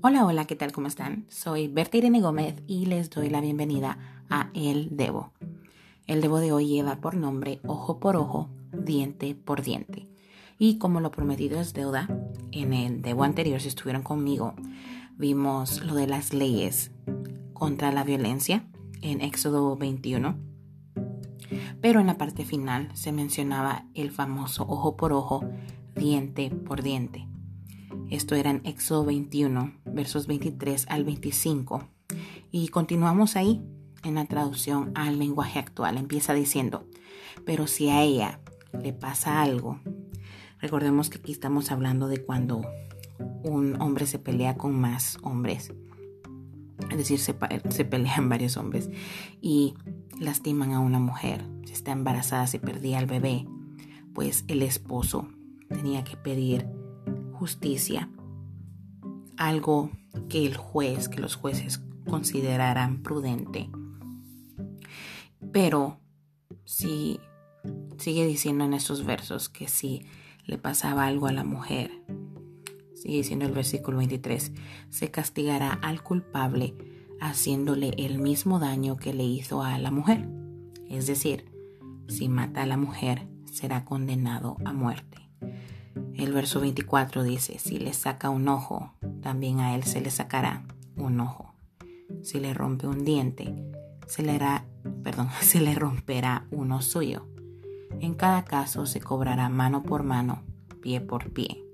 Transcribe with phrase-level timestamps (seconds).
[0.00, 0.70] Hola, hola, ¿qué tal?
[0.70, 1.26] ¿Cómo están?
[1.28, 3.98] Soy Berta Irene Gómez y les doy la bienvenida
[4.30, 5.32] a El Debo.
[6.06, 10.06] El Debo de hoy lleva por nombre Ojo por Ojo, Diente por Diente.
[10.56, 12.08] Y como lo prometido es deuda,
[12.52, 14.54] en el Debo anterior, si estuvieron conmigo,
[15.16, 16.92] vimos lo de las leyes
[17.52, 18.62] contra la violencia
[19.02, 20.36] en Éxodo 21.
[21.80, 25.44] Pero en la parte final se mencionaba el famoso ojo por ojo,
[25.96, 27.26] diente por diente.
[28.10, 31.82] Esto era en Éxodo 21, versos 23 al 25.
[32.52, 33.60] Y continuamos ahí
[34.04, 35.98] en la traducción al lenguaje actual.
[35.98, 36.86] Empieza diciendo,
[37.44, 38.38] pero si a ella
[38.80, 39.80] le pasa algo,
[40.60, 42.62] recordemos que aquí estamos hablando de cuando
[43.42, 45.74] un hombre se pelea con más hombres.
[46.92, 47.34] Es decir, se,
[47.84, 48.88] pelean varios hombres
[49.40, 49.74] y
[50.20, 51.44] lastiman a una mujer.
[51.66, 53.48] Si está embarazada, se perdía el bebé,
[54.14, 55.26] pues el esposo
[55.68, 56.68] tenía que pedir
[57.32, 58.08] justicia,
[59.38, 59.90] algo
[60.28, 63.70] que el juez, que los jueces consideraran prudente.
[65.52, 66.00] Pero
[66.64, 67.20] si
[67.96, 70.04] sigue diciendo en estos versos que si
[70.44, 71.90] le pasaba algo a la mujer,
[72.94, 74.52] sigue diciendo el versículo 23,
[74.90, 76.74] se castigará al culpable
[77.20, 80.28] haciéndole el mismo daño que le hizo a la mujer.
[80.88, 81.50] Es decir,
[82.08, 85.27] si mata a la mujer, será condenado a muerte.
[86.18, 88.90] El verso 24 dice, si le saca un ojo,
[89.22, 90.64] también a él se le sacará
[90.96, 91.54] un ojo.
[92.22, 93.54] Si le rompe un diente,
[94.08, 94.64] se le, hará,
[95.40, 97.28] se le romperá uno suyo.
[98.00, 100.42] En cada caso se cobrará mano por mano,
[100.82, 101.64] pie por pie.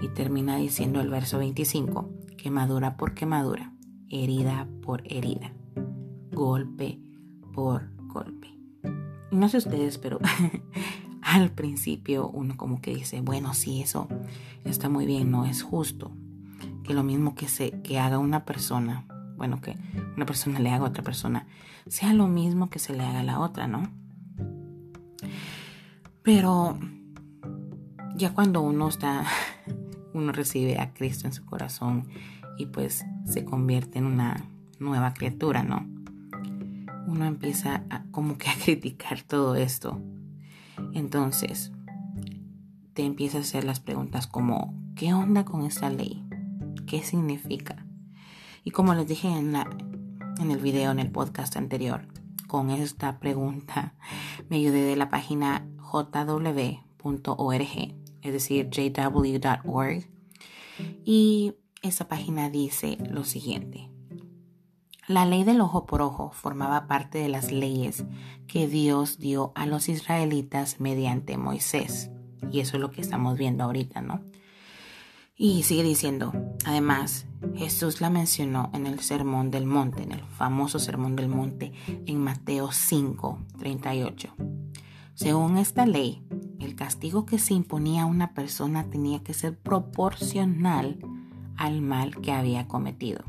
[0.00, 3.74] Y termina diciendo el verso 25, quemadura por quemadura,
[4.08, 5.52] herida por herida,
[6.32, 6.98] golpe
[7.52, 8.56] por golpe.
[9.30, 10.18] No sé ustedes, pero
[11.26, 14.06] al principio uno como que dice, bueno, sí, eso
[14.64, 16.12] está muy bien, no es justo.
[16.84, 19.04] Que lo mismo que, se, que haga una persona,
[19.36, 19.76] bueno, que
[20.14, 21.48] una persona le haga a otra persona,
[21.88, 23.90] sea lo mismo que se le haga a la otra, ¿no?
[26.22, 26.78] Pero
[28.14, 29.24] ya cuando uno está,
[30.14, 32.06] uno recibe a Cristo en su corazón
[32.56, 34.44] y pues se convierte en una
[34.78, 35.88] nueva criatura, ¿no?
[37.08, 40.00] Uno empieza como que a criticar todo esto
[40.94, 41.72] entonces,
[42.94, 46.24] te empiezas a hacer las preguntas como, ¿qué onda con esta ley?
[46.86, 47.86] ¿Qué significa?
[48.64, 49.68] Y como les dije en, la,
[50.38, 52.08] en el video, en el podcast anterior,
[52.46, 53.94] con esta pregunta
[54.48, 56.94] me ayudé de la página jw.org,
[58.22, 60.08] es decir, jw.org.
[61.04, 63.90] Y esa página dice lo siguiente.
[65.08, 68.04] La ley del ojo por ojo formaba parte de las leyes
[68.48, 72.10] que Dios dio a los israelitas mediante Moisés.
[72.50, 74.20] Y eso es lo que estamos viendo ahorita, ¿no?
[75.36, 76.32] Y sigue diciendo,
[76.64, 81.72] además, Jesús la mencionó en el Sermón del Monte, en el famoso Sermón del Monte,
[82.06, 84.34] en Mateo 5, 38.
[85.14, 86.26] Según esta ley,
[86.58, 90.98] el castigo que se imponía a una persona tenía que ser proporcional
[91.56, 93.24] al mal que había cometido.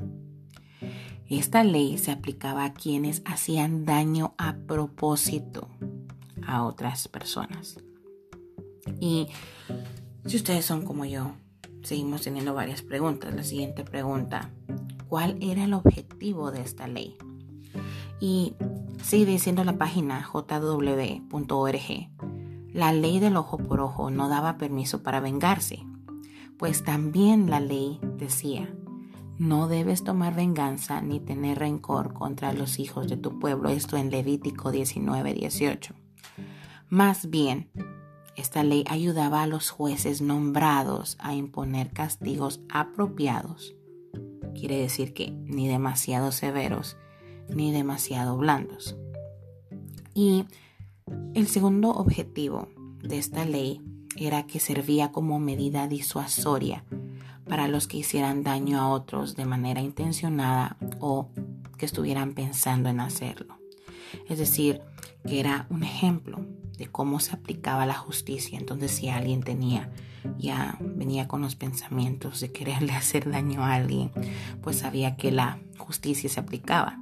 [1.30, 5.68] Esta ley se aplicaba a quienes hacían daño a propósito
[6.46, 7.78] a otras personas.
[9.02, 9.28] Y
[10.26, 11.34] si ustedes son como yo,
[11.84, 13.36] seguimos teniendo varias preguntas.
[13.36, 14.52] La siguiente pregunta,
[15.10, 17.18] ¿cuál era el objetivo de esta ley?
[18.22, 18.54] Y
[19.04, 21.82] sigue diciendo la página jw.org,
[22.74, 25.86] la ley del ojo por ojo no daba permiso para vengarse,
[26.58, 28.74] pues también la ley decía,
[29.40, 33.70] no debes tomar venganza ni tener rencor contra los hijos de tu pueblo.
[33.70, 35.94] Esto en Levítico 19, 18.
[36.90, 37.70] Más bien,
[38.36, 43.76] esta ley ayudaba a los jueces nombrados a imponer castigos apropiados.
[44.56, 46.98] Quiere decir que ni demasiado severos
[47.50, 48.98] ni demasiado blandos.
[50.14, 50.46] Y
[51.36, 52.70] el segundo objetivo
[53.04, 53.82] de esta ley
[54.16, 56.84] era que servía como medida disuasoria
[57.48, 61.30] para los que hicieran daño a otros de manera intencionada o
[61.78, 63.58] que estuvieran pensando en hacerlo.
[64.28, 64.82] Es decir,
[65.26, 66.46] que era un ejemplo
[66.78, 68.58] de cómo se aplicaba la justicia.
[68.58, 69.92] Entonces, si alguien tenía
[70.38, 74.12] ya venía con los pensamientos de quererle hacer daño a alguien,
[74.62, 77.00] pues sabía que la justicia se aplicaba.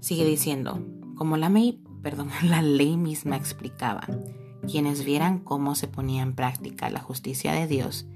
[0.00, 0.84] Sigue diciendo,
[1.16, 4.06] como la ley, perdón, la ley misma explicaba,
[4.66, 8.06] quienes vieran cómo se ponía en práctica la justicia de Dios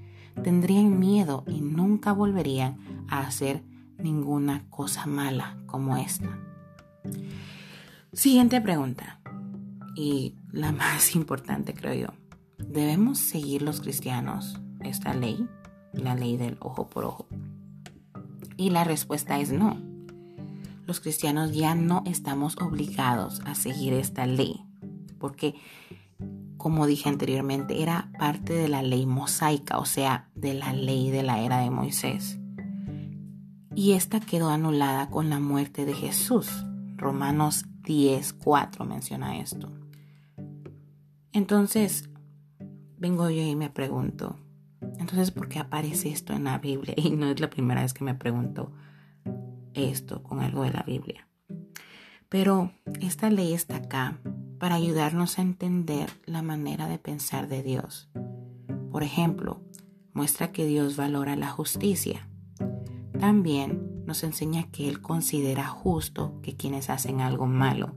[0.43, 2.79] tendrían miedo y nunca volverían
[3.09, 3.63] a hacer
[3.99, 6.39] ninguna cosa mala como esta.
[8.13, 9.21] Siguiente pregunta,
[9.95, 12.09] y la más importante creo yo.
[12.59, 15.49] ¿Debemos seguir los cristianos esta ley?
[15.97, 17.27] la ley del ojo por ojo?
[18.57, 19.81] Y la respuesta es no.
[20.87, 24.65] Los cristianos ya no estamos obligados a seguir esta ley,
[25.19, 25.55] porque,
[26.67, 31.23] como dije anteriormente, era parte de la ley mosaica, o sea, de la ley de
[31.23, 32.41] la era de Moisés.
[33.73, 36.49] Y esta quedó anulada con la muerte de Jesús.
[36.97, 39.71] Romanos 10.4 menciona esto.
[41.31, 42.11] Entonces,
[42.99, 44.37] vengo yo y me pregunto,
[44.99, 46.95] entonces, ¿por qué aparece esto en la Biblia?
[46.99, 48.73] Y no es la primera vez que me pregunto
[49.73, 51.29] esto con algo de la Biblia.
[52.29, 54.19] Pero esta ley está acá
[54.59, 58.09] para ayudarnos a entender la manera de pensar de Dios.
[58.91, 59.61] Por ejemplo,
[60.13, 62.29] muestra que Dios valora la justicia.
[63.19, 67.95] También nos enseña que Él considera justo que quienes hacen algo malo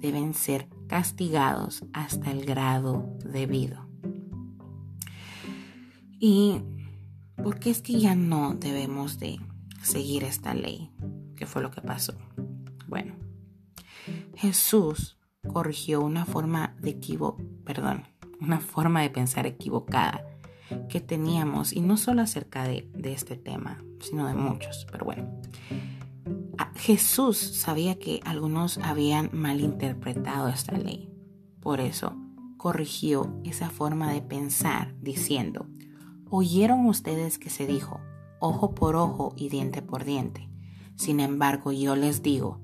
[0.00, 3.86] deben ser castigados hasta el grado debido.
[6.18, 6.60] ¿Y
[7.36, 9.40] por qué es que ya no debemos de
[9.82, 10.90] seguir esta ley?
[11.36, 12.14] ¿Qué fue lo que pasó?
[12.88, 13.14] Bueno,
[14.34, 15.16] Jesús
[15.50, 16.98] corrigió una forma de
[17.64, 18.04] perdón,
[18.40, 20.24] una forma de pensar equivocada
[20.88, 25.28] que teníamos, y no solo acerca de, de este tema, sino de muchos, pero bueno.
[26.76, 31.10] Jesús sabía que algunos habían malinterpretado esta ley.
[31.60, 32.16] Por eso
[32.56, 35.66] corrigió esa forma de pensar diciendo,
[36.30, 38.00] Oyeron ustedes que se dijo,
[38.40, 40.48] ojo por ojo y diente por diente.
[40.96, 42.60] Sin embargo, yo les digo,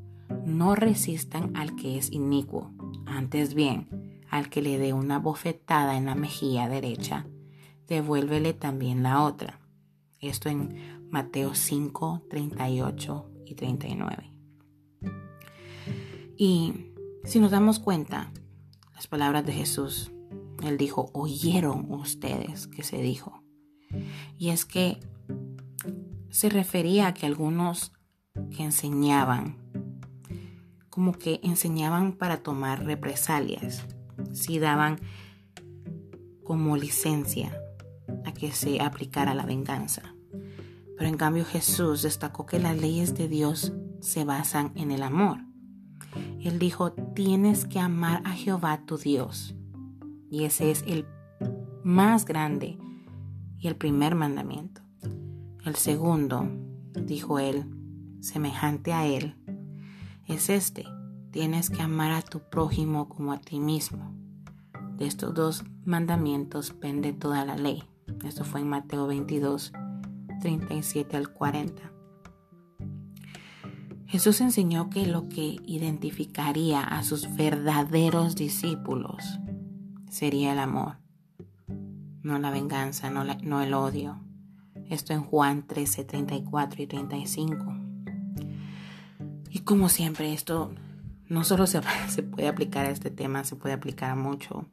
[0.48, 2.72] no resistan al que es inicuo,
[3.06, 7.26] antes bien, al que le dé una bofetada en la mejilla derecha,
[7.86, 9.60] devuélvele también la otra.
[10.20, 14.32] Esto en Mateo 5, 38 y 39.
[16.36, 16.92] Y
[17.24, 18.32] si nos damos cuenta,
[18.94, 20.12] las palabras de Jesús,
[20.62, 23.42] Él dijo, oyeron ustedes que se dijo.
[24.36, 25.00] Y es que
[26.30, 27.92] se refería a que algunos
[28.50, 29.56] que enseñaban,
[30.98, 33.86] como que enseñaban para tomar represalias,
[34.32, 34.98] si daban
[36.42, 37.56] como licencia
[38.24, 40.16] a que se aplicara la venganza.
[40.96, 45.38] Pero en cambio Jesús destacó que las leyes de Dios se basan en el amor.
[46.42, 49.54] Él dijo, tienes que amar a Jehová tu Dios.
[50.32, 51.06] Y ese es el
[51.84, 52.76] más grande
[53.56, 54.80] y el primer mandamiento.
[55.64, 56.48] El segundo,
[56.92, 57.66] dijo él,
[58.20, 59.36] semejante a él,
[60.28, 60.86] es este,
[61.30, 64.14] tienes que amar a tu prójimo como a ti mismo.
[64.96, 67.84] De estos dos mandamientos pende toda la ley.
[68.24, 69.72] Esto fue en Mateo 22,
[70.40, 71.92] 37 al 40.
[74.06, 79.38] Jesús enseñó que lo que identificaría a sus verdaderos discípulos
[80.08, 80.96] sería el amor
[82.28, 84.20] no la venganza, no, no el odio.
[84.90, 87.77] Esto en Juan 13, 34 y 35.
[89.58, 90.72] Y como siempre, esto
[91.26, 94.66] no solo se, se, puede aplicar a este tema, se puede aplicar a mucho.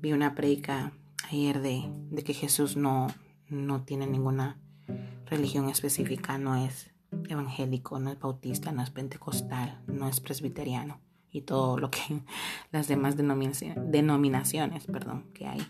[0.00, 0.94] Vi una predica
[1.30, 3.08] ayer de, de que Jesús no,
[3.50, 4.58] no tiene ninguna
[5.26, 6.94] religión específica, no es
[7.28, 10.98] evangélico, no es bautista, no es pentecostal, no es presbiteriano
[11.30, 12.00] y todo lo que
[12.72, 15.60] las demás denominaciones, denominaciones perdón, que hay.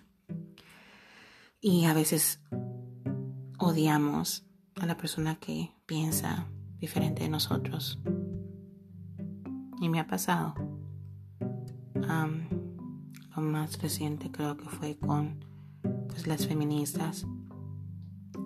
[1.61, 2.41] Y a veces
[3.59, 6.47] odiamos a la persona que piensa
[6.79, 7.99] diferente de nosotros.
[9.81, 10.55] Y me ha pasado.
[13.35, 15.45] lo más reciente creo que fue con
[16.09, 17.27] pues, las feministas.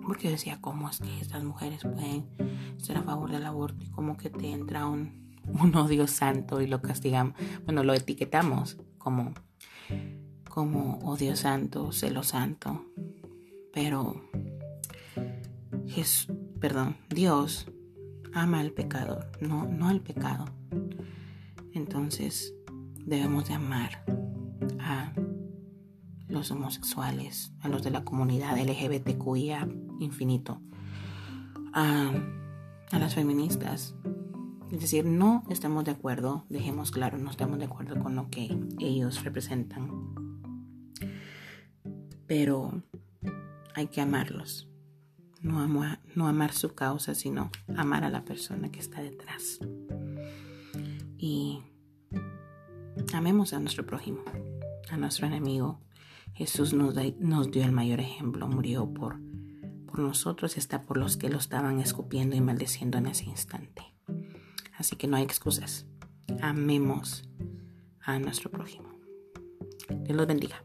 [0.03, 2.27] Porque yo decía, ¿cómo es que estas mujeres pueden
[2.77, 3.83] ser a favor del aborto?
[3.83, 7.35] Y como que te entra un, un odio santo y lo castigamos.
[7.65, 9.33] Bueno, lo etiquetamos como
[10.51, 12.85] como odio santo, celo santo.
[13.73, 14.21] Pero
[15.87, 16.27] Jesús,
[16.59, 17.67] perdón, Dios
[18.33, 20.45] ama al pecador, no, no al pecado.
[21.91, 22.53] Entonces
[23.05, 24.05] debemos de amar
[24.79, 25.11] a
[26.29, 29.67] los homosexuales, a los de la comunidad LGBTQIA
[29.99, 30.61] infinito,
[31.73, 32.13] a,
[32.91, 33.93] a las feministas.
[34.71, 38.57] Es decir, no estamos de acuerdo, dejemos claro, no estamos de acuerdo con lo que
[38.79, 39.91] ellos representan
[42.25, 42.81] pero
[43.75, 44.69] hay que amarlos.
[45.41, 45.67] No,
[46.15, 49.59] no amar su causa, sino amar a la persona que está detrás.
[51.17, 51.61] Y
[53.13, 54.21] amemos a nuestro prójimo,
[54.89, 55.79] a nuestro enemigo.
[56.33, 59.19] Jesús nos, nos dio el mayor ejemplo, murió por,
[59.85, 63.83] por nosotros y está por los que lo estaban escupiendo y maldeciendo en ese instante.
[64.77, 65.85] Así que no hay excusas.
[66.41, 67.23] Amemos
[68.01, 68.95] a nuestro prójimo.
[69.89, 70.63] Dios los bendiga.